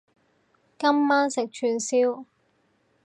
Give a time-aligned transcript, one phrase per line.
[0.79, 2.25] 今晚食串燒